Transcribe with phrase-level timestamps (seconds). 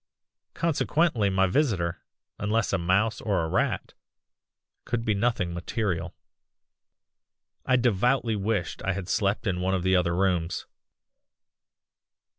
[0.55, 2.01] Consequently my visitor,
[2.39, 3.93] unless a mouse or a rat,
[4.83, 6.15] could be nothing material.
[7.67, 10.65] "I devoutly wished I had slept in one of the other rooms.